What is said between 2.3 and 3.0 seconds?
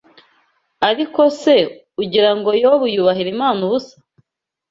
ngo Yobu